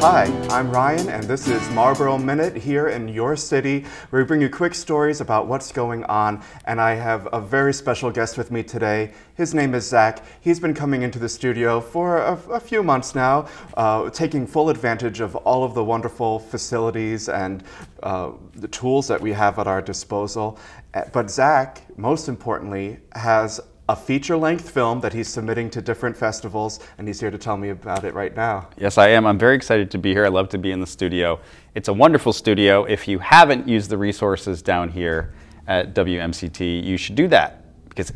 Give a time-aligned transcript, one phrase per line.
[0.00, 4.40] Hi, I'm Ryan, and this is Marlborough Minute here in your city, where we bring
[4.40, 6.42] you quick stories about what's going on.
[6.64, 9.12] And I have a very special guest with me today.
[9.34, 10.24] His name is Zach.
[10.40, 14.70] He's been coming into the studio for a, a few months now, uh, taking full
[14.70, 17.62] advantage of all of the wonderful facilities and
[18.02, 20.58] uh, the tools that we have at our disposal.
[20.94, 23.60] Uh, But Zach, most importantly, has
[23.90, 27.56] a feature length film that he's submitting to different festivals, and he's here to tell
[27.56, 28.68] me about it right now.
[28.78, 29.26] Yes, I am.
[29.26, 30.24] I'm very excited to be here.
[30.24, 31.40] I love to be in the studio.
[31.74, 32.84] It's a wonderful studio.
[32.84, 35.34] If you haven't used the resources down here
[35.66, 38.12] at WMCT, you should do that because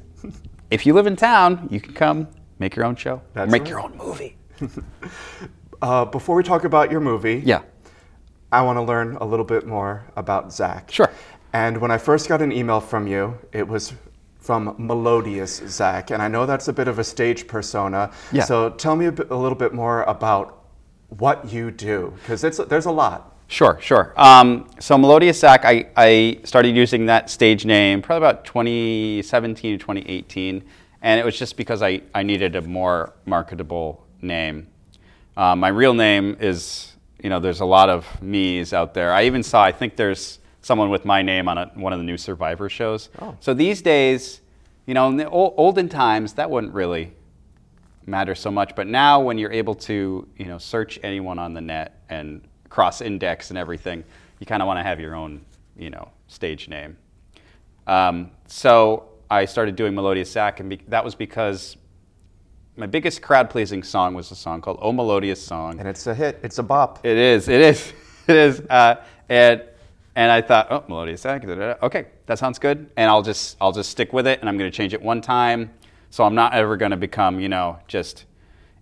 [0.70, 2.28] if you live in town, you can come
[2.60, 3.68] make your own show, That's make right.
[3.68, 4.36] your own movie.
[5.82, 7.60] Uh, before we talk about your movie, Yeah.
[8.50, 10.90] I want to learn a little bit more about Zach.
[10.90, 11.10] Sure.
[11.52, 13.92] And when I first got an email from you, it was
[14.44, 18.12] from Melodious Zach, and I know that's a bit of a stage persona.
[18.30, 18.44] Yeah.
[18.44, 20.64] So tell me a, bit, a little bit more about
[21.08, 23.34] what you do, because there's a lot.
[23.48, 24.12] Sure, sure.
[24.16, 29.82] Um, so Melodious Zach, I, I started using that stage name probably about 2017 to
[29.82, 30.62] 2018,
[31.00, 34.66] and it was just because I, I needed a more marketable name.
[35.38, 39.10] Uh, my real name is, you know, there's a lot of me's out there.
[39.10, 42.04] I even saw, I think there's someone with my name on a, one of the
[42.04, 43.10] new Survivor shows.
[43.40, 44.40] So these days,
[44.86, 47.12] you know, in the ol- olden times, that wouldn't really
[48.06, 48.74] matter so much.
[48.74, 53.50] But now, when you're able to, you know, search anyone on the net and cross-index
[53.50, 54.04] and everything,
[54.40, 55.44] you kind of want to have your own,
[55.76, 56.96] you know, stage name.
[57.86, 61.76] Um, so I started doing Melodious Zach, and be- that was because
[62.76, 66.40] my biggest crowd-pleasing song was a song called "Oh Melodious Song." And it's a hit.
[66.42, 67.04] It's a bop.
[67.04, 67.48] It is.
[67.48, 67.92] It is.
[68.26, 68.60] It is.
[68.70, 69.62] Uh, and
[70.16, 71.24] and I thought, oh, melodious.
[71.26, 72.90] Okay, that sounds good.
[72.96, 75.20] And I'll just I'll just stick with it, and I'm going to change it one
[75.20, 75.70] time,
[76.10, 78.24] so I'm not ever going to become you know just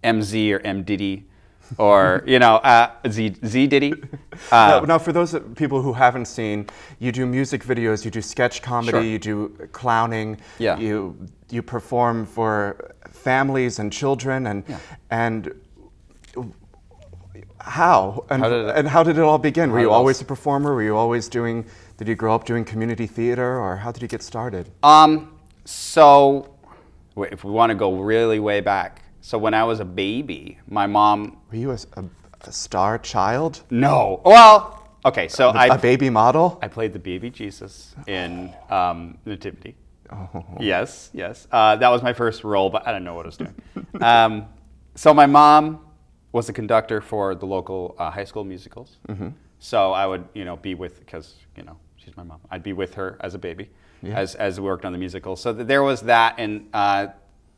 [0.05, 1.25] MZ or M Diddy,
[1.79, 3.95] or you know uh, Z Z Diddy.
[4.51, 6.67] Uh, now, now, for those people who haven't seen,
[6.99, 9.03] you do music videos, you do sketch comedy, Sure.
[9.03, 10.79] you do clowning, Yeah.
[10.79, 11.17] you
[11.51, 14.65] you perform for families and children, and
[15.11, 15.55] and
[17.65, 19.71] how and How did it- and how did it all begin?
[19.73, 20.75] Were you all always a performer?
[20.75, 21.65] Were you always doing?
[21.97, 24.71] Did you grow up doing community theater, or how did you get started?
[24.83, 26.55] Um, so
[27.17, 30.87] if we want to go really way back, so when I was a baby, my
[30.87, 31.39] mom.
[31.51, 32.05] Were you a, a,
[32.43, 34.21] a star child, No.
[34.25, 35.29] Well, okay.
[35.29, 36.59] So I a baby model?
[36.63, 39.77] I played the baby Jesus in um, Nativity.
[40.61, 41.47] Yes, yes.
[41.51, 43.55] Uh, that was my first role, but I didn't know what I was doing.
[44.03, 44.47] um,
[44.95, 45.81] so my mom
[46.33, 48.97] was a conductor for the local uh, high school musicals.
[49.59, 52.41] So I would, you know, be with because you know she's my mom.
[52.51, 53.69] I'd be with her as a baby,
[54.17, 55.37] as as we worked on the musical.
[55.37, 57.09] So th- there was that, and uh,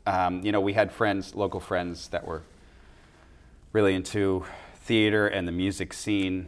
[0.05, 2.43] um, you know, we had friends, local friends that were
[3.73, 6.47] really into theater and the music scene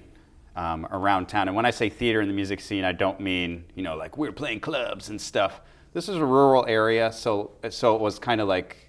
[0.55, 1.47] um, around town.
[1.47, 4.17] And when I say theater and the music scene, I don't mean you know like
[4.17, 5.61] we're playing clubs and stuff.
[5.93, 8.86] This is a rural area, so so it was kind of like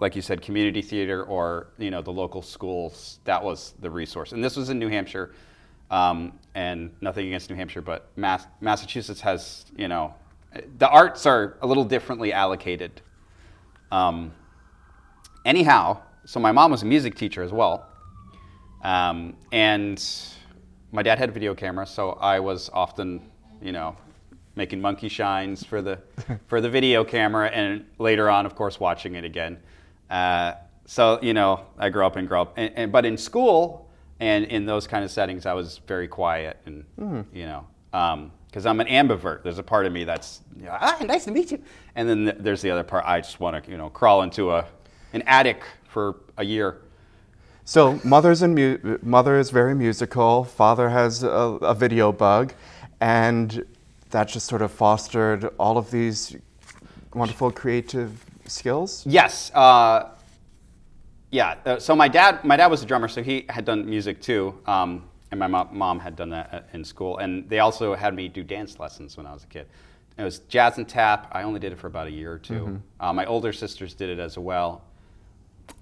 [0.00, 3.20] like you said, community theater or you know the local schools.
[3.24, 5.32] That was the resource, and this was in New Hampshire.
[5.90, 10.14] Um, and nothing against New Hampshire, but Mass- Massachusetts has you know
[10.78, 13.00] the arts are a little differently allocated.
[13.92, 14.32] Um,
[15.44, 17.86] anyhow, so my mom was a music teacher as well.
[18.82, 20.02] Um, and
[20.92, 23.20] my dad had a video camera, so I was often,
[23.60, 23.96] you know,
[24.56, 26.00] making monkey shines for the
[26.46, 29.58] for the video camera, and later on, of course, watching it again.
[30.10, 30.54] Uh,
[30.86, 33.88] so you know, I grew up and grew up, and, and, but in school
[34.18, 36.84] and in those kind of settings, I was very quiet, and
[37.32, 37.66] you know,
[38.46, 39.42] because I'm an ambivert.
[39.44, 41.62] There's a part of me that's you know, ah, nice to meet you,
[41.94, 43.04] and then th- there's the other part.
[43.06, 44.66] I just want to, you know, crawl into a
[45.12, 46.82] an attic for a year.
[47.64, 50.44] So mother's in mu- mother is very musical.
[50.44, 52.52] Father has a, a video bug,
[53.00, 53.64] and
[54.10, 56.36] that just sort of fostered all of these
[57.14, 59.04] wonderful creative skills.
[59.06, 59.50] Yes.
[59.54, 60.10] Uh,
[61.30, 61.56] yeah.
[61.64, 64.58] uh, So my dad, my dad was a drummer, so he had done music too,
[64.66, 67.18] um, and my mom, mom had done that in school.
[67.18, 69.66] And they also had me do dance lessons when I was a kid.
[70.18, 71.28] It was jazz and tap.
[71.32, 74.10] I only did it for about a year or 2 Uh, my older sisters did
[74.10, 74.82] it as well.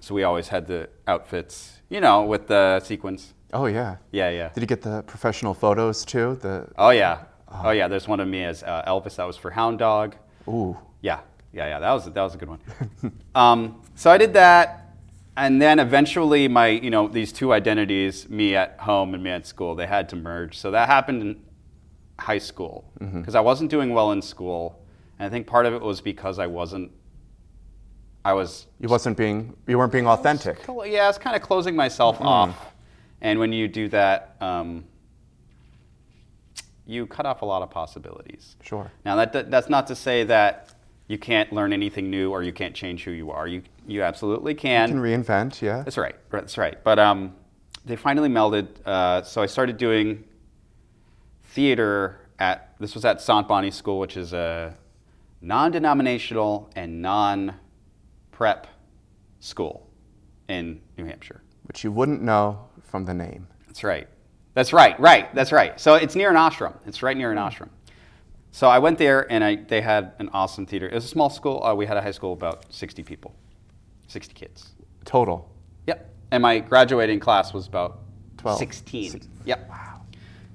[0.00, 3.32] So we always had the outfits, you know, with the sequins.
[3.54, 3.96] Oh yeah.
[4.12, 4.50] Yeah, yeah.
[4.50, 6.38] Did you get the professional photos too?
[6.42, 7.24] The Oh yeah.
[7.64, 7.88] Oh yeah.
[7.88, 9.16] There's one of me as uh, Elvis.
[9.16, 10.14] That was for Hound Dog.
[10.46, 10.76] ooh.
[11.00, 11.20] Yeah,
[11.52, 11.78] yeah, yeah.
[11.78, 12.60] That was that was a good one.
[13.34, 14.94] um, so I did that,
[15.36, 19.46] and then eventually my you know these two identities, me at home and me at
[19.46, 20.56] school, they had to merge.
[20.58, 21.42] So that happened in
[22.18, 24.80] high school because I wasn't doing well in school,
[25.18, 26.92] and I think part of it was because I wasn't.
[28.24, 30.58] I was You wasn't being you weren't being authentic.
[30.68, 32.72] yeah, I was kind of closing myself off,
[33.22, 34.84] And when you do that, um,
[36.84, 38.56] you cut off a lot of possibilities.
[38.62, 38.90] Sure.
[39.04, 40.70] Now, that, that's not to say that
[41.08, 43.48] you can't learn anything new or you can't change who you are.
[43.48, 44.88] You, you absolutely can.
[44.88, 45.82] You can reinvent, yeah.
[45.82, 46.14] That's right.
[46.30, 46.82] That's right.
[46.84, 47.34] But um,
[47.86, 48.68] they finally melded.
[48.84, 50.24] Uh, so I started doing
[51.44, 54.76] theater at this was at Sant Bani School, which is a
[55.40, 58.66] non-denominational and non-prep
[59.40, 59.88] school
[60.48, 61.42] in New Hampshire.
[61.64, 63.48] Which you wouldn't know from the name.
[63.66, 64.08] That's right.
[64.54, 64.98] That's right.
[65.00, 65.34] Right.
[65.34, 65.80] That's right.
[65.80, 66.74] So it's near an ashram.
[66.86, 67.70] It's right near an ashram.
[68.58, 70.88] So I went there, and I, they had an awesome theater.
[70.88, 71.62] It was a small school.
[71.62, 73.32] Uh, we had a high school of about 60 people,
[74.08, 74.70] 60 kids.
[75.04, 75.48] Total.
[75.86, 76.12] Yep.
[76.32, 78.00] And my graduating class was about
[78.38, 78.58] 12.
[78.58, 79.10] 16.
[79.12, 79.68] Six- Yep.
[79.70, 80.00] Wow.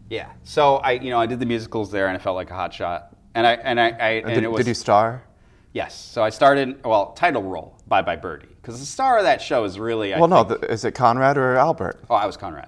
[0.10, 0.34] Yeah.
[0.44, 2.74] So I, you know, I did the musicals there, and I felt like a hot
[2.74, 3.16] shot.
[3.36, 5.24] And I, and I, I and did, it was did you star?
[5.72, 5.96] yes.
[5.96, 9.64] So I started well, title role, Bye Bye Birdie, because the star of that show
[9.64, 10.14] is really.
[10.14, 10.44] I well, no.
[10.44, 12.04] think- The, is it Conrad or Albert?
[12.10, 12.68] oh, I was Conrad.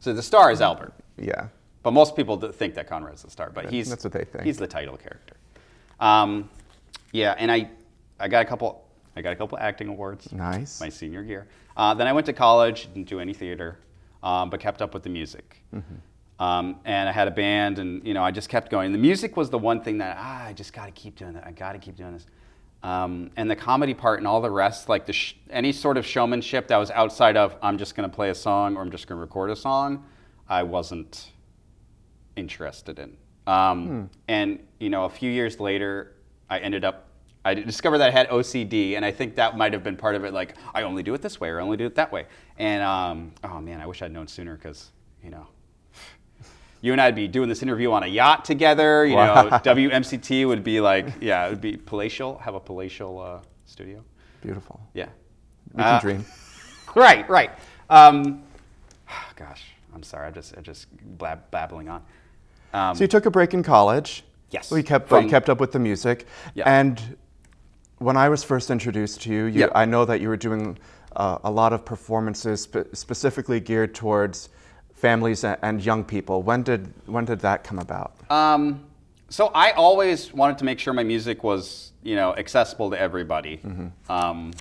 [0.00, 0.94] So the star is Albert.
[1.16, 1.46] Yeah.
[1.84, 4.44] But most people think that Conrad's the star, but he's that's what they think.
[4.44, 5.36] He's the title character.
[6.00, 6.48] Um,
[7.12, 7.68] yeah, and I,
[8.18, 10.32] I got a couple, I got a couple acting awards.
[10.32, 10.80] Nice.
[10.80, 11.46] My senior year.
[11.76, 13.78] Uh, then I went to college, didn't do any theater,
[14.22, 15.62] um, but kept up with the music.
[15.74, 16.42] Mm-hmm.
[16.42, 18.90] Um, and I had a band, and you know, I just kept going.
[18.90, 21.46] The music was the one thing that ah, I just got to keep doing that.
[21.46, 22.26] I got to keep doing this.
[22.82, 26.06] Um, and the comedy part and all the rest, like the sh- any sort of
[26.06, 29.06] showmanship that was outside of I'm just going to play a song or I'm just
[29.06, 30.04] going to record a song,
[30.48, 31.30] I wasn't
[32.36, 33.16] interested in.
[33.46, 36.12] Um, And you know, a few years later,
[36.50, 37.08] I ended up.
[37.46, 40.24] I discovered that I had OCD, and I think that might have been part of
[40.24, 40.32] it.
[40.32, 42.24] Like, I only do it this way, or I only do it that way.
[42.58, 44.90] And um, oh man, I wish I'd known sooner, because
[45.22, 45.46] you know,
[46.80, 49.04] you and I'd be doing this interview on a yacht together.
[49.04, 52.38] You know, WMCT would be like, yeah, it would be palatial.
[52.38, 54.02] Have a palatial uh, studio.
[54.40, 54.80] Beautiful.
[54.94, 55.08] Yeah.
[55.74, 56.24] We can Uh, dream.
[56.94, 57.50] Right, right.
[57.90, 58.42] Um,
[59.36, 59.64] gosh,
[59.94, 60.28] I'm sorry.
[60.28, 60.86] I'm just, I'm just
[61.18, 62.02] blab- babbling on.
[62.74, 64.24] Um, So you took a break in college.
[64.50, 64.70] Yes.
[64.70, 66.26] We kept but you kept up with the music.
[66.54, 66.64] Yeah.
[66.66, 67.16] And
[67.98, 69.68] when I was first introduced to you, you Yeah.
[69.74, 70.78] I know that you were doing
[71.16, 74.48] uh, a lot of performances spe- specifically geared towards
[74.92, 76.42] families and, young people.
[76.42, 78.12] When did when did that come about?
[78.30, 78.84] Um,
[79.28, 83.60] so I always wanted to make sure my music was, you know, accessible to everybody.
[84.08, 84.52] Um,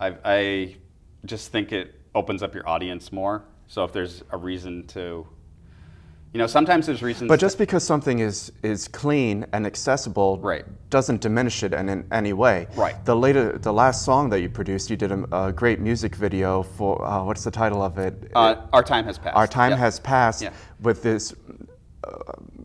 [0.00, 0.76] I, I
[1.24, 3.42] just think it opens up your audience more.
[3.66, 5.26] So if there's a reason to,
[6.34, 7.28] you know, sometimes there's reasons.
[7.28, 10.64] But just because something is is clean and accessible Right.
[10.90, 12.66] doesn't diminish it in, in any way.
[12.76, 13.02] Right.
[13.04, 16.62] The later the last song that you produced, you did a, a great music video
[16.62, 18.30] for uh, what's the title of it?
[18.34, 19.36] uh, our time has passed.
[19.36, 19.78] Our time Yep.
[19.78, 20.50] has passed Yeah.
[20.80, 21.34] with this
[22.04, 22.10] uh,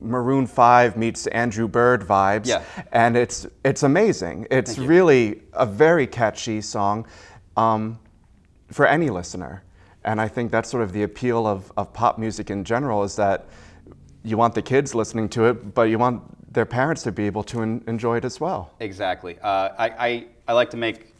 [0.01, 2.45] Maroon 5 meets Andrew Bird vibes.
[2.47, 2.61] Yeah.
[2.91, 4.47] And it's, it's amazing.
[4.51, 7.07] It's really a very catchy song
[7.55, 7.97] um,
[8.69, 9.63] for any listener.
[10.05, 13.15] And I think that's sort of the appeal of, of pop music in general is
[13.15, 13.45] that
[14.23, 16.21] you want the kids listening to it, but you want
[16.53, 18.71] their parents to be able to en- enjoy it as well.
[18.79, 19.37] Exactly.
[19.41, 21.13] Uh, I, I, I like to make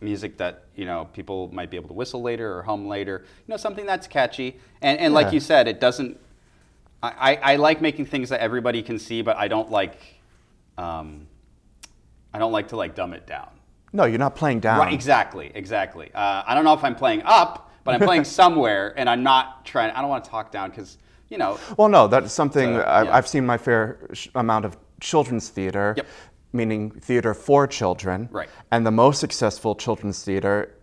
[0.00, 3.24] music that you know people might be able to whistle later or hum later.
[3.46, 4.56] You know, something that's catchy.
[4.80, 5.20] And, and Yeah.
[5.20, 6.18] like you said, it doesn't.
[7.02, 9.98] I, I, I like making things that everybody can see, but I don't like.
[10.76, 11.26] Um,
[12.32, 13.48] I don't like to like dumb it down.
[13.92, 14.78] No, you're not playing down.
[14.78, 14.92] Right.
[14.92, 15.50] Exactly.
[15.54, 16.10] Exactly.
[16.14, 19.64] Uh, I don't know if I'm playing up, but I'm playing somewhere, and I'm not
[19.64, 19.90] trying.
[19.92, 20.98] I don't want to talk down because
[21.30, 21.58] you know.
[21.76, 23.16] Well, no, that's something So, I, yeah.
[23.16, 26.06] I've seen my fair sh- amount of children's theater, Yep.
[26.52, 28.28] meaning theater for children.
[28.32, 28.48] Right.
[28.70, 30.74] And the most successful children's theater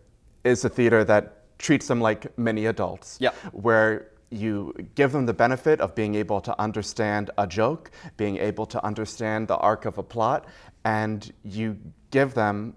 [0.44, 3.18] is a theater that treats them like mini adults.
[3.20, 3.34] Yep.
[3.54, 8.66] Where you give them the benefit of being able to understand a joke, being able
[8.68, 10.46] to understand the arc of a plot,
[10.84, 11.78] and you
[12.12, 12.76] give them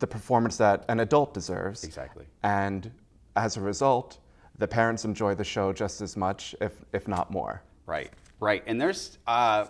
[0.00, 1.84] the performance that an adult deserves.
[1.84, 2.26] Exactly.
[2.42, 2.90] And
[3.38, 4.18] as a result,
[4.58, 7.62] the parents enjoy the show just as much, if, if not more.
[7.86, 8.62] Right, right.
[8.66, 9.66] And there's, uh,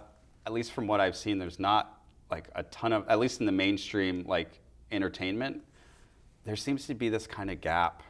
[0.46, 3.46] at least from what I've seen, there's not like a ton of, at least in
[3.46, 4.60] the mainstream like
[4.90, 5.62] entertainment,
[6.44, 8.02] there seems to be this kind of gap.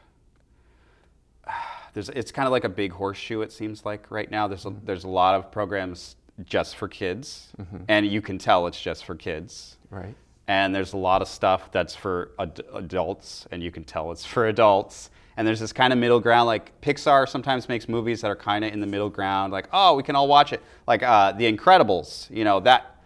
[1.91, 3.41] There's, it's kind of like a big horseshoe.
[3.41, 4.47] It seems like right now.
[4.47, 7.47] There's a, there's a lot of programs just for kids,
[7.87, 9.77] and you can tell it's just for kids.
[9.89, 10.15] Right.
[10.47, 14.23] And there's a lot of stuff that's for ad- adults, and you can tell it's
[14.23, 15.09] for adults.
[15.39, 16.47] And there's this kind of middle ground.
[16.47, 19.53] Like Pixar sometimes makes movies that are kind of in the middle ground.
[19.53, 20.61] Like, oh, we can all watch it.
[20.85, 22.29] Like uh, The Incredibles.
[22.29, 22.97] You know that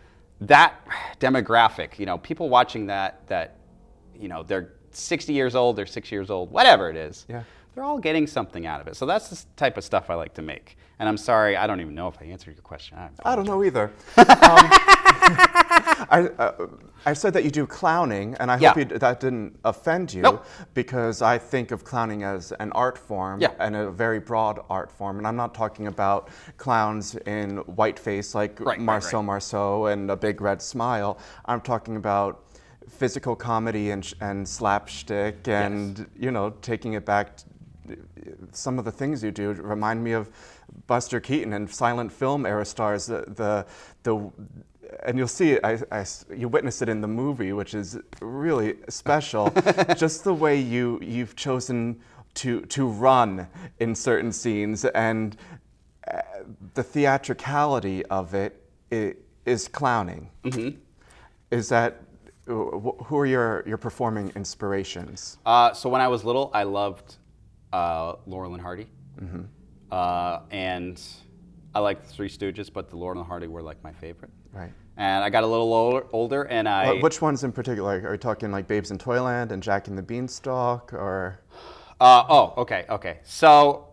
[0.42, 0.84] that
[1.20, 2.00] demographic.
[2.00, 3.58] You know, people watching that that
[4.20, 7.28] you know they're 60 years old, they're six years old, whatever it is.
[7.30, 7.44] Yeah.
[7.76, 8.96] They're all getting something out of it.
[8.96, 10.76] So that's the type of stuff I like to make.
[10.98, 12.98] And I'm sorry, I don't even know if I answered your question.
[12.98, 13.92] I I don't know either.
[14.18, 14.72] um,
[16.10, 16.68] I, uh,
[17.06, 18.70] I said that you do clowning, and I Yeah.
[18.70, 20.46] hope you, that didn't offend you, Nope.
[20.74, 23.50] because I think of clowning as an art form Yeah.
[23.60, 25.18] and a very broad art form.
[25.18, 29.26] And I'm not talking about clowns in whiteface like Right, right, Marceau right.
[29.26, 31.18] Marceau and a big red smile.
[31.46, 32.42] I'm talking about
[32.88, 37.38] physical comedy and, sh- and slapstick and, you know, taking it back.
[37.38, 37.46] t-
[38.54, 40.30] some of the things you do remind me of
[40.88, 43.08] Buster Keaton and silent film era stars.
[43.08, 43.66] The, the,
[44.04, 44.32] the
[45.06, 45.62] and you'll see it.
[45.64, 46.06] I, I
[46.36, 49.50] you witness it in the movie, which is really special.
[49.98, 52.00] Just the way you you've chosen
[52.36, 53.48] to to run
[53.80, 55.38] in certain scenes and
[56.12, 56.22] uh,
[56.74, 60.30] the theatricality of it i- is clowning.
[61.52, 62.02] Is that
[62.46, 65.38] who are your your performing inspirations?
[65.46, 67.16] Uh, so when I was little, I loved
[67.72, 68.88] uh, Laurel and Hardy,
[69.92, 71.02] uh, and
[71.76, 74.32] I liked the Three Stooges, but the Laurel and Hardy were like my favorite.
[74.52, 74.72] Right.
[74.98, 78.02] And I got a little older, older and I Uh, which ones in particular?
[78.06, 81.40] Are we talking like Babes in Toyland and Jack and the Beanstalk, or
[82.00, 83.88] uh, oh okay okay so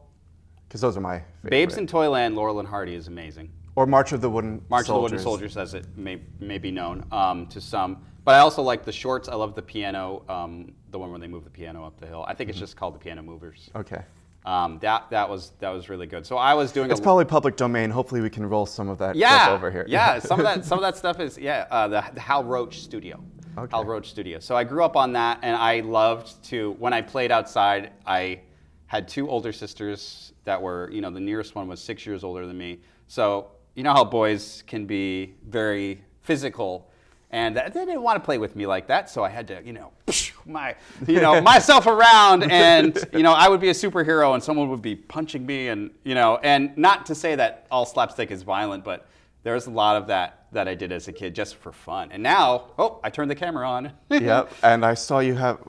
[0.69, 1.51] because those are my favorite.
[1.51, 3.51] Babes in Toyland, Laurel and Hardy is amazing.
[3.77, 5.21] or March of the Wooden March Soldiers.
[5.21, 8.05] of the Wooden Soldiers, as it may, may be known um, to some.
[8.25, 9.29] But I also like the shorts.
[9.29, 12.25] I love the piano, um, the one where they move the piano up the hill.
[12.29, 13.71] I think it's just called the Piano Movers.
[13.75, 14.03] Okay.
[14.47, 16.25] Um, that that was that was really good.
[16.25, 17.91] So I was doing It's probably public domain.
[17.91, 19.85] Hopefully, we can roll some of that yeah clip over here.
[19.87, 22.81] yeah some of that some of that stuff is yeah uh, the, the Hal Roach
[22.81, 23.23] Studio.
[23.59, 23.71] Okay.
[23.71, 24.39] Hal Roach Studio.
[24.39, 27.93] So I grew up on that, and I loved to when I played outside.
[28.07, 28.41] I
[28.87, 32.47] had two older sisters that were you know the nearest one was six years older
[32.47, 32.81] than me.
[33.09, 36.90] So you know how boys can be very physical.
[37.33, 39.73] And they didn't want to play with me like that, so I had to, you
[39.73, 39.93] know,
[40.47, 40.75] my,
[41.07, 44.83] you know, myself around, and you know, I would be a superhero, and someone would
[44.83, 48.83] be punching me, and you know, and not to say that all slapstick is violent,
[48.83, 49.07] but
[49.45, 52.11] there's a lot of that that I did as a kid just for fun.
[52.11, 53.93] And now, oh, I turned the camera on.
[54.11, 54.53] yep.
[54.65, 55.61] And I saw you have.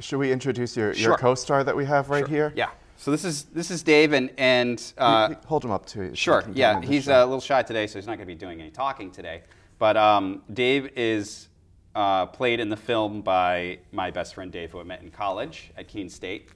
[0.00, 1.16] Should we introduce your, your Sure.
[1.16, 2.52] co-star that we have right here?
[2.56, 2.70] yeah.
[2.96, 6.14] So this is this is Dave, and and uh, Hold him up to you.
[6.14, 6.42] Sure.
[6.54, 8.34] Yeah, him in the he's a little shy today, so he's not going to be
[8.34, 9.42] doing any talking today.
[9.78, 11.48] But um, Dave is
[11.94, 15.70] uh, played in the film by my best friend Dave, who I met in college
[15.76, 16.48] at Keene State,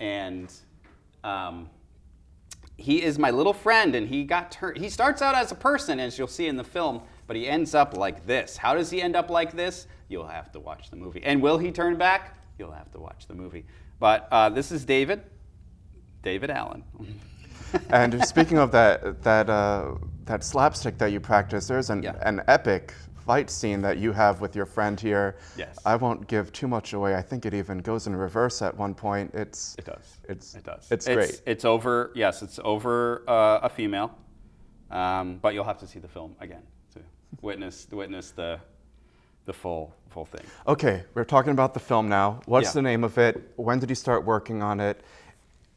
[0.00, 0.52] and
[1.22, 1.70] um,
[2.76, 3.94] he is my little friend.
[3.94, 4.78] And he got turned.
[4.78, 7.74] He starts out as a person, as you'll see in the film, but he ends
[7.74, 8.56] up like this.
[8.56, 9.86] How does he end up like this?
[10.08, 11.22] You'll have to watch the movie.
[11.24, 12.36] And will he turn back?
[12.58, 13.64] You'll have to watch the movie.
[13.98, 15.22] But uh, this is David,
[16.22, 16.84] David Allen.
[17.90, 19.94] and speaking of that that uh,
[20.26, 22.14] that slapstick that you practice, there's an, Yeah.
[22.22, 25.36] an epic fight scene that you have with your friend here.
[25.56, 25.78] Yes.
[25.86, 27.14] I won't give too much away.
[27.14, 29.32] I think it even goes in reverse at one point.
[29.34, 30.20] It's It does.
[30.28, 30.90] It's It does.
[30.90, 31.40] It's, great.
[31.46, 32.10] It's over.
[32.14, 34.14] Yes, it's over uh, a female,
[34.90, 36.62] um, but you'll have to see the film again
[36.94, 37.00] to
[37.40, 38.58] witness witness the
[39.46, 40.44] the full full thing.
[40.66, 42.40] Okay, we're talking about the film now.
[42.46, 42.72] What's Yeah.
[42.72, 43.52] the name of it?
[43.56, 45.02] When did you start working on it?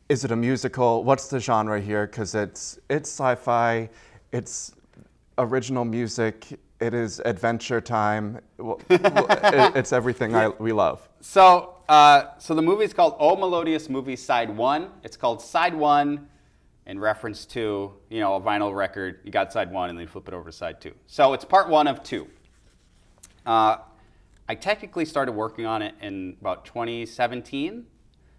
[0.10, 1.04] Is it a musical?
[1.04, 2.08] What's the genre here?
[2.08, 3.90] Because it's it's sci-fi,
[4.32, 4.74] it's
[5.38, 6.48] original music,
[6.80, 8.40] it is adventure time.
[8.58, 11.08] Well, well, it- it's everything I, we love.
[11.22, 14.90] So uh, so the movie is called Oh Melodious Movie Side One.
[15.04, 16.28] It's called Side One
[16.86, 19.20] in reference to you know a vinyl record.
[19.24, 20.94] You got side one and then you flip it over to side two.
[21.08, 22.28] So it's part one of two.
[23.46, 23.78] Uh,
[24.50, 27.86] I technically started working on it in about 2017.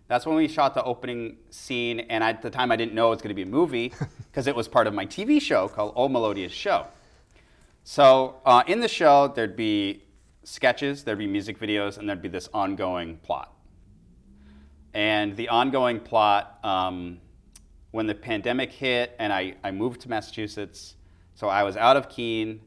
[0.08, 3.10] That's when we shot the opening scene, and at the time I didn't know it
[3.10, 3.92] was going to be a movie
[4.30, 6.86] because it was part of my TV show called Old Melodious Show.
[7.84, 10.02] So uh, in the show, there'd be
[10.44, 13.52] sketches, there'd be music videos, and there'd be this ongoing plot.
[14.94, 17.18] And the ongoing plot, um,
[17.90, 20.94] when the pandemic hit and I, I moved to Massachusetts,
[21.34, 22.60] so I was out of Keene.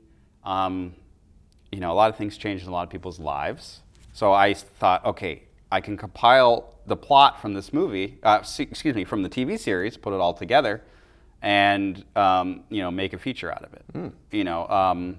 [0.43, 0.95] Um,
[1.71, 3.81] you know, a lot of things changed in a lot of people's lives.
[4.13, 9.05] So I thought, okay, I can compile the plot from this movie, uh, excuse me,
[9.05, 10.83] from the TV series, put it all together,
[11.41, 13.83] and um, you know, make a feature out of it.
[14.31, 15.17] You know, um,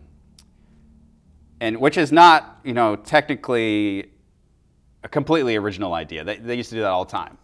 [1.60, 4.10] and which is not, you know, technically
[5.04, 6.24] a completely original idea.
[6.24, 7.38] They, they used to do that all the time.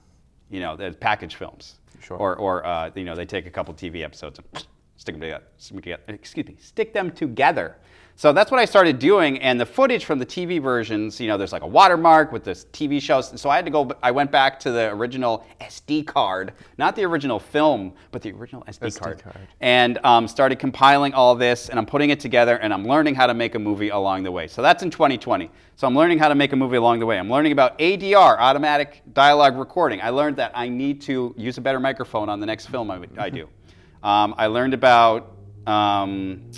[0.51, 1.77] You know, the package films.
[2.01, 2.17] Sure.
[2.17, 5.45] Or, or uh, you know, they take a couple TV episodes and stick them together.
[5.57, 6.03] Stick them together.
[6.09, 7.77] Excuse me, stick them together.
[8.19, 11.37] So that's what I started doing, and the footage from the TV versions, you know,
[11.39, 13.41] there's like a watermark with this TV shows.
[13.41, 13.93] So I had to go.
[14.03, 18.65] I went back to the original SD card, not the original film, but the original
[18.65, 19.37] SD, SD card, card.
[19.61, 23.29] and um, started compiling all this, and I'm putting it together, and I'm learning how
[23.29, 24.49] to make a movie along the way.
[24.49, 25.49] So that's in 2020.
[25.77, 27.21] So I'm learning how to make a movie along the way.
[27.21, 30.01] I'm learning about ADR, automatic dialogue recording.
[30.03, 32.99] I learned that I need to use a better microphone on the next film I,
[32.99, 33.49] would- I do.
[34.03, 36.51] Um, I learned about um,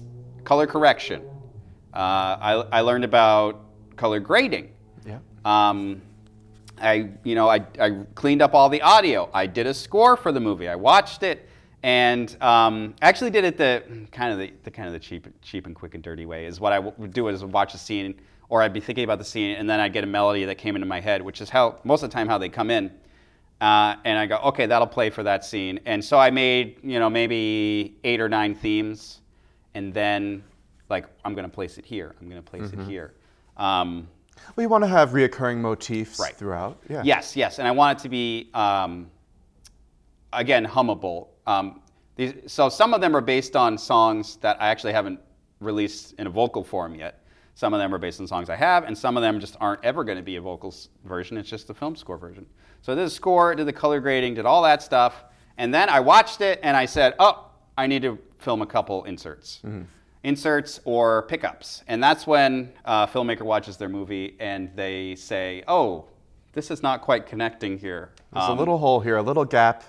[0.45, 1.23] color correction.
[1.93, 1.97] Uh,
[2.41, 3.61] I, I learned about
[3.97, 4.73] color grading.
[5.05, 5.19] Yeah.
[5.45, 6.03] Um,
[6.81, 9.29] I, you know, I, I cleaned up all the audio.
[9.35, 10.69] I did a score for the movie.
[10.69, 11.49] I watched it,
[11.83, 13.83] and um, actually did it the
[14.13, 16.47] kind of the, the kind of the cheap, cheap and quick and dirty way.
[16.47, 18.15] Is what I would do is watch a scene,
[18.49, 20.75] or I'd be thinking about the scene, and then I'd get a melody that came
[20.75, 22.91] into my head, which is how most of the time how they come in.
[23.61, 25.81] Uh, and I go, okay, that'll play for that scene.
[25.85, 29.21] And so I made, you know, maybe eight or nine themes,
[29.75, 30.43] and then
[30.91, 32.15] like I'm going to place it here.
[32.21, 33.15] I'm going to place it here.
[33.57, 34.09] Um,
[34.57, 36.35] Well, you want to have reoccurring motifs Right.
[36.35, 36.79] throughout.
[36.89, 37.03] Yeah.
[37.05, 39.11] Yes, yes, and I want it to be um,
[40.33, 41.29] again hummable.
[41.47, 41.81] Um,
[42.17, 45.21] these, so some of them are based on songs that I actually haven't
[45.61, 47.17] released in a vocal form yet.
[47.55, 49.85] Some of them are based on songs I have, and some of them just aren't
[49.85, 51.37] ever going to be a vocal version.
[51.37, 52.47] It's just the film score version.
[52.83, 55.25] So I did the score, did the color grading, did all that stuff,
[55.59, 59.05] and then I watched it and I said, "Oh, I need to film a couple
[59.05, 59.61] inserts."
[60.23, 61.83] Inserts or pickups.
[61.89, 66.05] And that's when a filmmaker watches their movie and they say, oh,
[66.53, 68.11] this is not quite connecting here.
[68.33, 69.83] There's a Um, little hole here, a little gap.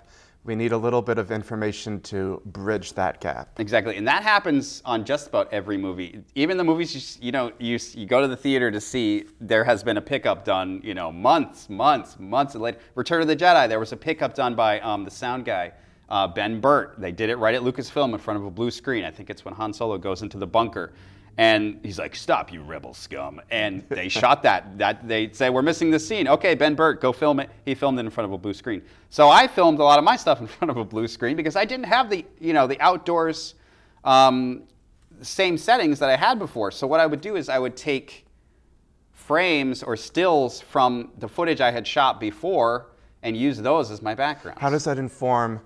[0.43, 3.59] We need a little bit of information to bridge that gap.
[3.59, 6.23] Exactly, and that happens on just about every movie.
[6.33, 9.63] Even the movies you, you know you, you go to the theater to see, there
[9.63, 10.81] has been a pickup done.
[10.83, 12.79] You know, months, months, months later.
[12.95, 15.73] Return of the Jedi, there was a pickup done by um, the sound guy,
[16.11, 16.99] uh, Ben Burtt.
[16.99, 19.05] They did it right at Lucasfilm in front of a blue screen.
[19.05, 20.91] I think it's when Han Solo goes into the bunker.
[21.37, 24.77] And he's like, "Stop, you rebel scum!" And they shot that.
[24.77, 26.27] That they say we're missing this scene.
[26.27, 27.49] Okay, Ben Burtt, go film it.
[27.63, 28.81] He filmed it in front of a blue screen.
[29.09, 31.55] So I filmed a lot of my stuff in front of a blue screen because
[31.55, 33.55] I didn't have the you know the outdoors
[34.03, 34.63] um,
[35.21, 36.69] same settings that I had before.
[36.71, 38.25] So what I would do is I would take
[39.13, 42.87] frames or stills from the footage I had shot before
[43.23, 44.59] and use those as my background.
[44.59, 45.61] How does that inform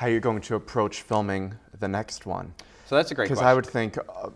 [0.00, 2.54] how you're going to approach filming the next one?
[2.86, 3.34] so that's a great question.
[3.44, 3.50] Because.
[3.50, 4.30] I would think, uh,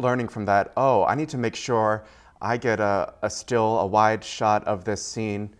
[0.00, 2.04] learning from that, oh, I need to make sure
[2.40, 5.50] I get a, a still, a wide shot of this scene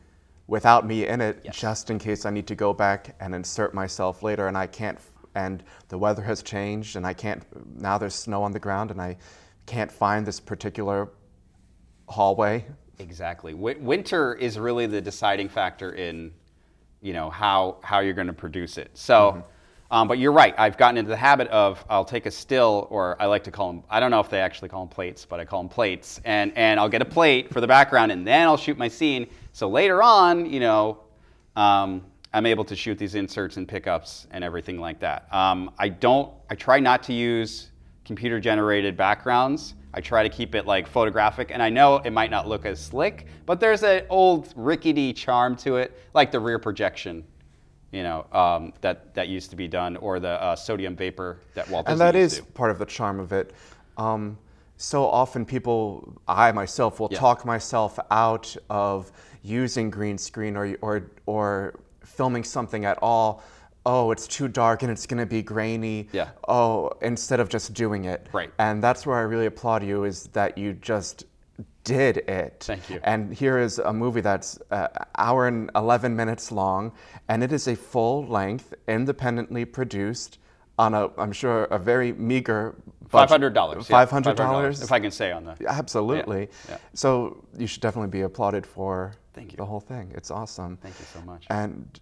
[0.47, 1.57] without me in it, Yes.
[1.57, 4.99] just in case I need to go back and insert myself later and I can't,
[5.35, 7.43] and the weather has changed and I can't,
[7.81, 9.17] now there's snow on the ground and I
[9.67, 11.11] can't find this particular
[12.09, 12.65] hallway.
[13.01, 13.53] Exactly.
[13.53, 16.33] Wi- winter is really the deciding factor in,
[17.01, 18.91] you know, how how you're going to produce it.
[18.95, 19.43] So,
[19.91, 20.55] um, but you're right.
[20.59, 23.73] I've gotten into the habit of I'll take a still, or I like to call
[23.73, 23.83] them.
[23.89, 26.53] I don't know if they actually call them plates, but I call them plates, and
[26.57, 29.29] and I'll get a plate for the background, and then I'll shoot my scene.
[29.53, 30.99] So later on, you know.
[31.57, 35.33] Um, I'm able to shoot these inserts and pickups and everything like that.
[35.33, 36.31] Um, I don't.
[36.51, 37.71] I try not to use
[38.05, 39.75] computer generated backgrounds.
[39.95, 42.79] I try to keep it like photographic, and I know it might not look as
[42.81, 47.25] slick, but there's an old rickety charm to it, like the rear projection,
[47.91, 51.69] you know, um, that that used to be done, or the uh, sodium vapor that
[51.71, 53.55] Walt and Disney that used is part of the charm of it.
[53.97, 54.39] Um,
[54.77, 57.19] so often, people, I myself, will Yeah.
[57.19, 59.11] talk myself out of
[59.43, 61.75] using green screen or or or
[62.05, 63.43] filming something at all.
[63.89, 66.09] Oh, it's too dark and it's going to be grainy.
[66.13, 66.29] Yeah.
[66.47, 68.27] Oh, instead of just doing it.
[68.33, 68.51] Right.
[68.59, 71.25] And that's where I really applaud you is that you just
[71.85, 72.65] did it.
[72.67, 73.01] Thank you.
[73.03, 76.93] And here is a movie that's uh, hour and 11 minutes long,
[77.29, 80.39] and it is a full length, independently produced
[80.79, 82.77] on a, I'm sure, a very meager
[83.09, 83.31] Five budget.
[83.31, 83.89] hundred dollars.
[83.89, 84.83] yeah, $500?
[84.85, 85.57] if I can say on the.
[85.67, 86.51] Absolutely.
[86.69, 86.77] yeah.
[86.93, 89.57] So you should definitely be applauded for Thank you.
[89.57, 90.13] the whole thing.
[90.15, 90.77] It's awesome.
[90.83, 91.47] Thank you so much.
[91.49, 91.99] And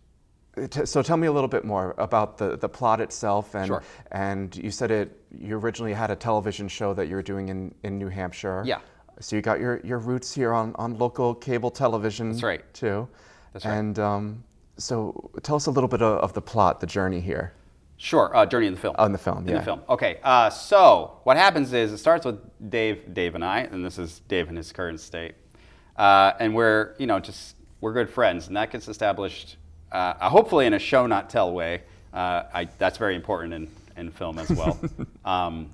[0.84, 3.54] so tell me a little bit more about the, the plot itself.
[3.54, 3.82] And, Sure.
[4.12, 7.74] and you said it, you originally had a television show that you were doing in,
[7.82, 8.62] in New Hampshire.
[8.64, 8.80] Yeah.
[9.20, 12.30] So you got your, your roots here on, on local cable television.
[12.30, 12.74] That's right.
[12.74, 13.08] Too.
[13.52, 13.74] That's right.
[13.74, 14.44] And um,
[14.76, 17.52] so tell us a little bit of, of the plot, the journey here.
[17.98, 18.94] Sure, uh, Journey in the Film.
[18.98, 19.58] Oh, in the film, In yeah.
[19.58, 19.80] the film.
[19.88, 22.38] Okay, uh, so what happens is it starts with
[22.70, 25.34] Dave, Dave and I, and this is Dave in his current state,
[25.96, 29.56] uh, and we're you know just we're good friends, and that gets established
[29.92, 31.82] uh, uh, hopefully in a show not tell way.
[32.12, 34.78] Uh, I, that's very important in, in film as well.
[35.24, 35.70] um,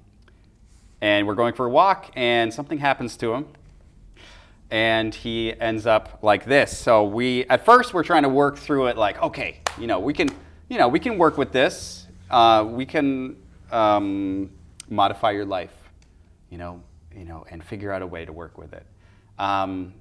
[1.01, 3.47] and we're going for a walk, and something happens to him,
[4.71, 6.77] and he ends up like this.
[6.77, 8.97] So we, at first, we're trying to work through it.
[8.97, 10.29] Like, okay, you know, we can,
[10.69, 12.07] you know, we can work with this.
[12.31, 13.37] Uh, we can
[13.73, 14.51] um,
[14.89, 15.75] modify your life,
[16.51, 16.83] you know,
[17.15, 18.87] you know, and figure out a way to work with it.
[19.39, 19.93] Um,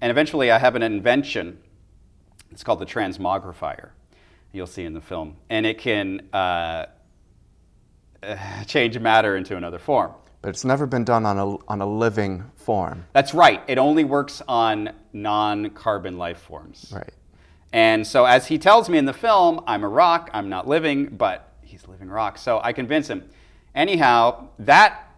[0.00, 1.58] and eventually, I have an invention.
[2.54, 3.90] It's called the transmogrifier.
[4.52, 6.86] You'll see in the film, and it can uh,
[8.66, 10.12] change matter into another form.
[10.40, 13.06] But it's never been done on a, on a living form.
[13.12, 13.60] That's right.
[13.66, 16.92] It only works on non-carbon life forms.
[16.94, 17.10] Right.
[17.72, 20.30] And so, as he tells me in the film, I'm a rock.
[20.32, 22.38] I'm not living, but he's living rock.
[22.38, 23.28] So I convince him.
[23.74, 25.10] Anyhow, that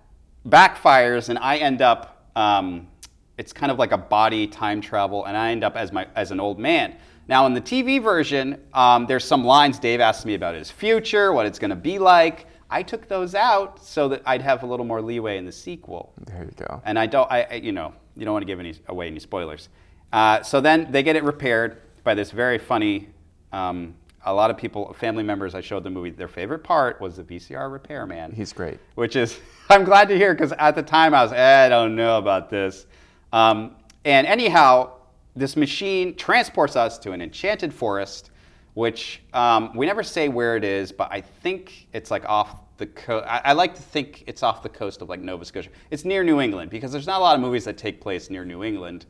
[0.48, 2.30] backfires, and I end up.
[2.34, 2.88] Um,
[3.36, 6.30] it's kind of like a body time travel, and I end up as my as
[6.30, 6.96] an old man.
[7.28, 11.32] Now, in the TV version, um, there's some lines Dave asked me about his future,
[11.32, 12.46] what it's going to be like.
[12.70, 16.12] I took those out so that I'd have a little more leeway in the sequel.
[16.26, 16.80] There you go.
[16.84, 19.20] And I don't, I, I- you know, you don't want to give any away any
[19.20, 19.68] spoilers.
[20.12, 23.08] Uh, so then they get it repaired by this very funny.
[23.52, 26.10] Um, a lot of people, family members, I showed the movie.
[26.10, 28.32] Their favorite part was the VCR repairman.
[28.32, 28.78] He's great.
[28.96, 29.38] Which is,
[29.70, 32.50] I'm glad to hear because at the time I was, eh, I don't know about
[32.50, 32.86] this.
[33.32, 34.92] Um, and anyhow,
[35.36, 38.30] this machine transports us to an enchanted forest,
[38.74, 42.86] which um, we never say where it is, but I think it's like off the
[42.86, 43.26] coast.
[43.28, 45.70] I, I like to think it's off the coast of like Nova Scotia.
[45.90, 48.44] It's near New England because there's not a lot of movies that take place near
[48.44, 49.06] New England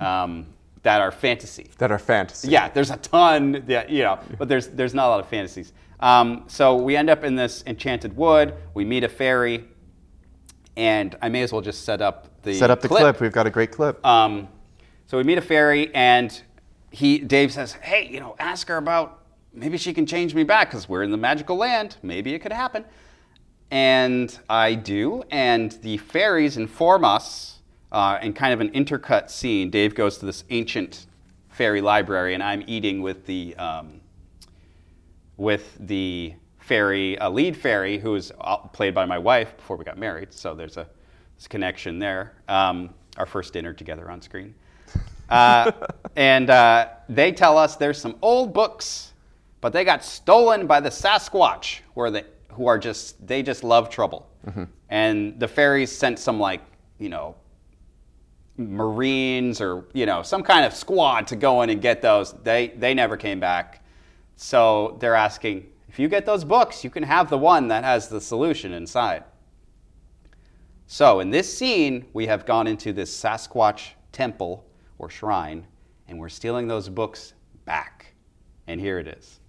[0.00, 0.46] um,
[0.82, 1.70] that are fantasy.
[1.78, 2.48] That are fantasy.
[2.48, 5.72] Yeah, there's a ton, yeah, you know, but there's there's not a lot of fantasies.
[5.98, 8.54] Um, so we end up in this enchanted wood.
[8.74, 9.64] We meet a fairy,
[10.76, 13.20] and I may as well just set up the Set up the clip.
[13.20, 14.04] We've got a great clip.
[14.04, 14.48] Um,
[15.06, 16.42] so we meet a fairy, and
[16.90, 20.70] he Dave says, "Hey, you know, ask her about maybe she can change me back
[20.70, 21.96] because we're in the magical land.
[22.02, 22.84] Maybe it could happen."
[23.70, 27.58] And I do, and the fairies inform us
[27.90, 29.70] uh, in kind of an intercut scene.
[29.70, 31.06] Dave goes to this ancient
[31.48, 34.00] fairy library, and I'm eating with the um,
[35.36, 39.84] with the fairy, a lead fairy who was uh, played by my wife before we
[39.84, 40.32] got married.
[40.32, 40.88] So there's a,
[41.48, 42.32] connection there.
[42.48, 44.54] Um, our first dinner together on screen.
[45.28, 45.72] Uh,
[46.16, 49.12] and uh, they tell us there's some old books,
[49.60, 53.90] but they got stolen by the Sasquatch, where they, who are just, they just love
[53.90, 54.28] trouble.
[54.88, 56.62] And the fairies sent some, like,
[56.98, 57.34] you know,
[58.58, 62.32] Marines or you know some kind of squad to go in and get those.
[62.42, 63.84] They they never came back.
[64.36, 68.08] So they're asking if you get those books, you can have the one that has
[68.08, 69.24] the solution inside.
[70.86, 74.64] So in this scene, we have gone into this Sasquatch temple
[74.98, 75.66] or shrine,
[76.08, 78.14] and we're stealing those books back.
[78.66, 79.40] And here it is.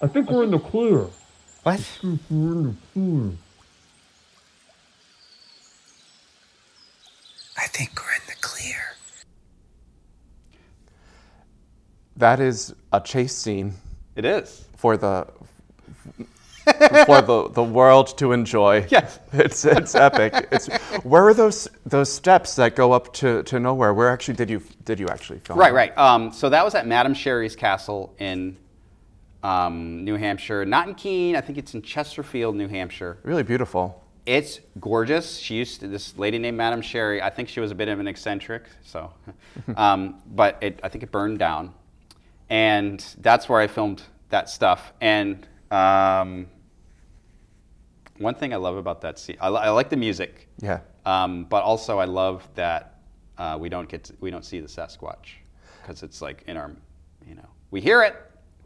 [0.00, 1.06] I think we're in the clear.
[1.64, 1.98] What?
[2.02, 3.32] We're in the clear.
[7.56, 8.76] I think we're in the clear.
[12.16, 13.74] That is a chase scene
[14.16, 14.64] It is.
[14.76, 15.26] for the
[17.06, 18.86] for the, the world to enjoy.
[18.90, 19.18] Yes.
[19.32, 20.48] It's it's epic.
[20.52, 20.66] It's
[21.02, 23.94] where are those those steps that go up to, to nowhere?
[23.94, 25.58] Where actually did you did you actually film?
[25.58, 25.96] Right, right.
[25.98, 28.56] Um, so that was at Madame Sherri's castle in
[29.42, 31.36] um, New Hampshire, not in Keene.
[31.36, 33.18] I think it's in Chesterfield, New Hampshire.
[33.22, 34.04] Really beautiful.
[34.26, 35.38] It's gorgeous.
[35.38, 37.22] She used to, this lady named Madame Sherri.
[37.22, 39.10] I think she was a bit of an eccentric, so,
[39.76, 41.72] um, but it, I think it burned down,
[42.50, 44.92] and that's where I filmed that stuff.
[45.00, 46.46] And um,
[48.18, 50.48] one thing I love about that scene, I, li- I like the music.
[50.60, 50.80] Yeah.
[51.06, 53.00] Um, but also, I love that
[53.38, 55.36] uh, we don't get to, we don't see the Sasquatch
[55.80, 56.70] because it's like in our,
[57.26, 58.14] you know, we hear it,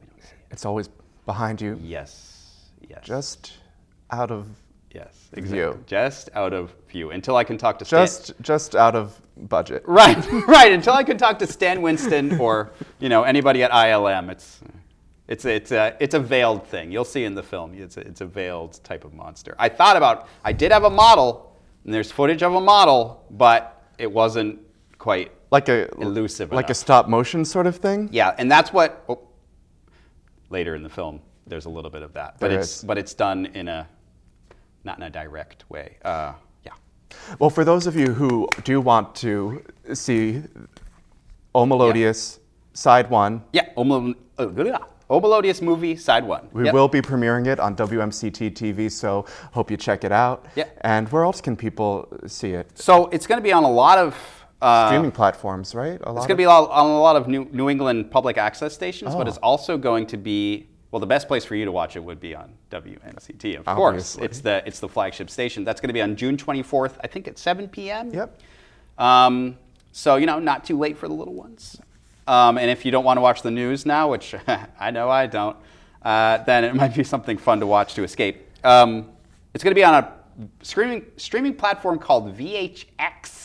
[0.01, 0.42] we don't see it.
[0.53, 0.89] It's always
[1.27, 1.79] behind you.
[1.83, 3.55] Yes, yes, Just
[4.11, 4.47] out of
[4.95, 5.59] yes, exactly.
[5.59, 5.85] view.
[5.87, 8.07] Just out of view until I can talk to Stan.
[8.07, 9.83] just just out of budget.
[9.87, 10.73] right, right.
[10.73, 14.31] Until I can talk to Stan Winston or you know anybody at ILM.
[14.31, 14.61] It's
[15.29, 16.93] it's it's a it's a veiled thing.
[16.93, 17.73] You'll see in the film.
[17.75, 19.55] It's a, it's a veiled type of monster.
[19.59, 20.29] I thought about.
[20.45, 24.59] I did have a model, and there's footage of a model, but it wasn't
[24.99, 28.09] quite Like a Elusive like a stop motion sort of thing.
[28.13, 29.21] Yeah, and that's what oh,
[30.53, 32.85] later in the film there's a little bit of that, but There it's is.
[32.85, 33.89] but it's done in a
[34.85, 35.97] not in a direct way.
[36.05, 36.35] Uh,
[36.65, 36.73] yeah.
[37.41, 39.63] Well, for those of you who do want to
[39.95, 40.43] see
[41.55, 42.39] O Melodious
[42.75, 43.67] Side One, Yeah.
[43.77, 44.79] Om, uh, blah, blah.
[45.61, 46.49] Movie side one.
[46.53, 46.75] We Yep.
[46.75, 50.47] will be premiering it on WMCT TV, so hope you check it out.
[50.55, 50.65] Yeah.
[50.81, 52.79] And where else can people see it?
[52.79, 54.15] So it's going to be on a lot of
[54.63, 56.01] uh, Streaming platforms, right?
[56.03, 58.73] A lot It's going to be on a lot of New, New England public access
[58.73, 59.29] stations, but Oh.
[59.29, 61.01] it's also going to be well.
[61.01, 64.17] The best place for you to watch it would be on WMCT, of course.
[64.21, 65.65] It's the it's the flagship station.
[65.65, 68.11] That's going to be on June 24th, I think at 7 p.m.
[68.15, 68.39] Yep.
[68.99, 69.59] Um,
[69.93, 71.81] so you know, not too late for the little ones.
[72.29, 74.35] Um, and if you don't want to watch the news now, which
[74.81, 75.57] I know I don't,
[76.03, 78.47] uh, then it might be something fun to watch to escape.
[78.63, 79.09] Um,
[79.55, 80.13] it's going to be on a
[80.63, 83.42] streaming streaming platform called VHX.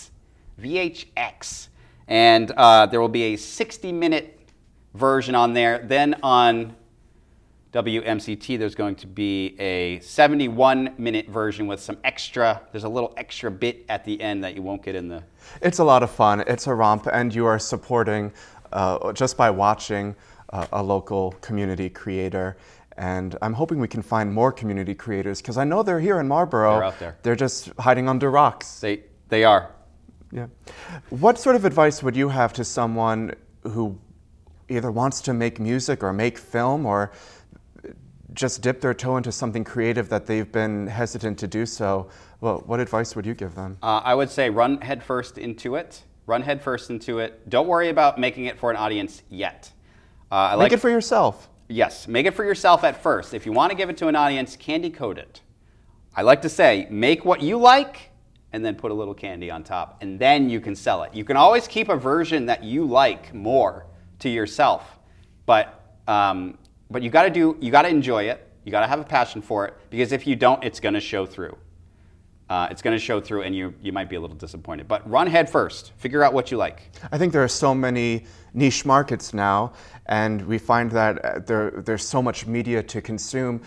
[0.62, 1.68] VHX,
[2.08, 4.40] and uh, there will be a 60 minute
[4.94, 5.80] version on there.
[5.80, 6.76] Then on
[7.74, 13.14] WMCT, there's going to be a 71 minute version with some extra, there's a little
[13.18, 15.24] extra bit at the end that you won't get in the.
[15.62, 16.42] It's a lot of fun.
[16.48, 18.32] It's a romp, and you are supporting
[18.72, 20.16] uh, just by watching
[20.50, 22.58] uh, a local community creator.
[22.98, 26.28] And I'm hoping we can find more community creators because I know they're here in
[26.28, 26.76] Marlborough.
[26.76, 27.18] They're out there.
[27.22, 28.80] They're just hiding under rocks.
[28.80, 29.72] They, they are.
[30.32, 30.48] Yeah.
[31.10, 33.98] What sort of advice would you have to someone who
[34.70, 37.12] either wants to make music or make film or
[38.34, 42.10] just dip their toe into something creative that they've been hesitant to do so?
[42.42, 43.78] Well, what advice would you give them?
[43.82, 46.04] Uh, I would say run headfirst into it.
[46.26, 47.50] Run headfirst into it.
[47.50, 49.72] Don't worry about making it for an audience yet.
[50.32, 51.50] Uh, I Make like it for yourself.
[51.70, 53.34] Yes, make it for yourself at first.
[53.34, 55.42] If you want to give it to an audience, candy coat it.
[56.16, 58.12] I like to say, make what you like
[58.58, 61.14] and then put a little candy on top, and then you can sell it.
[61.14, 63.86] You can always keep a version that you like more
[64.20, 64.98] to yourself,
[65.46, 66.58] but um,
[66.90, 68.44] but you got to do you got to enjoy it.
[68.66, 71.00] You got to have a passion for it because if you don't, it's going to
[71.00, 71.56] show through.
[72.50, 74.88] Uh, it's going to show through, and you you might be a little disappointed.
[74.88, 75.92] But run head first.
[75.98, 76.90] Figure out what you like.
[77.12, 79.74] I think there are so many niche markets now,
[80.08, 83.62] and we find that uh, there, there's so much media to consume.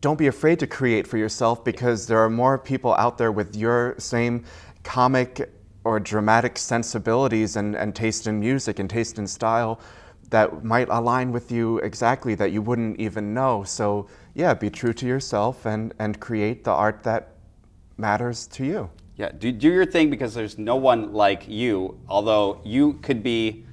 [0.00, 3.56] Don't be afraid to create for yourself because there are more people out there with
[3.56, 4.44] your same
[4.82, 5.50] comic
[5.84, 9.80] or dramatic sensibilities and, and taste in music and taste in style
[10.30, 13.62] that might align with you exactly that you wouldn't even know.
[13.64, 17.34] So, yeah, be true to yourself and, and create the art that
[17.96, 18.90] matters to you.
[19.16, 23.64] Yeah, do, do your thing because there's no one like you, although you could be,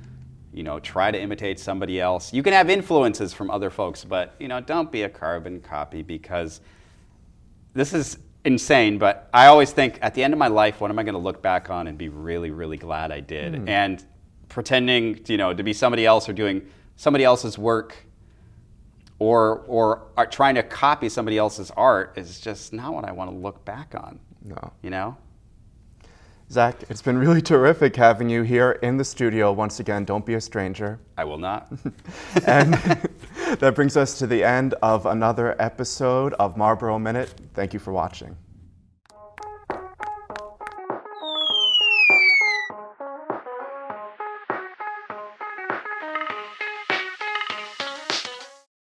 [0.53, 2.31] you know, try to imitate somebody else.
[2.33, 6.03] You can have influences from other folks, but, you know, don't be a carbon copy
[6.03, 6.61] because
[7.73, 10.99] this is insane, but I always think at the end of my life, what am
[10.99, 13.55] I going to look back on and be really, really glad I did?
[13.55, 13.69] Hmm.
[13.69, 14.05] And
[14.49, 16.61] pretending, you know, to be somebody else or doing
[16.95, 17.95] somebody else's work
[19.17, 23.31] or, or are trying to copy somebody else's art is just not what I want
[23.31, 24.19] to look back on.
[24.43, 24.73] No.
[24.81, 25.17] You know?
[26.53, 30.05] Zach, it's been really terrific having you here in the studio once again.
[30.05, 30.99] Don't be a stranger.
[31.17, 31.67] I will not.
[32.45, 32.73] And
[33.59, 37.33] that brings us to the end of another episode of Marlborough Minute.
[37.55, 38.35] Thank you for watching.